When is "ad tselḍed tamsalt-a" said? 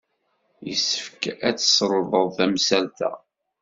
1.47-3.11